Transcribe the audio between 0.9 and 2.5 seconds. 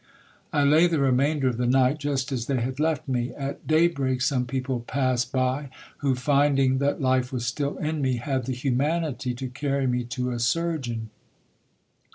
remainder of the night, just as